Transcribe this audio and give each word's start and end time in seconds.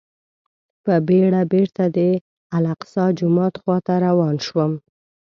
په 0.83 0.93
بېړه 1.07 1.41
بېرته 1.51 1.83
د 1.97 1.99
الاقصی 2.57 3.05
جومات 3.19 3.53
خواته 3.61 3.93
روان 4.07 4.35
شوم. 4.45 4.71